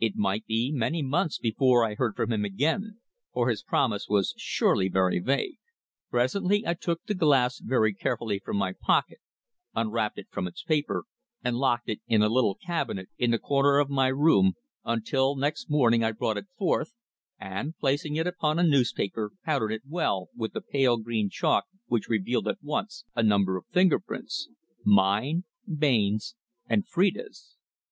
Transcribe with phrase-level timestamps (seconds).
[0.00, 2.98] It might be many months before I heard from him again,
[3.34, 5.58] for his promise was surely very vague.
[6.08, 9.18] Presently I took the glass very carefully from my pocket,
[9.74, 11.04] unwrapped it from its paper,
[11.44, 15.68] and locked it in a little cabinet in the corner of my room, until next
[15.68, 16.94] morning I brought it forth,
[17.38, 22.08] and placing it upon a newspaper powdered it well with the pale green chalk which
[22.08, 24.48] revealed at once a number of finger marks
[24.86, 26.34] mine, Bain's,
[26.66, 27.58] and Phrida's.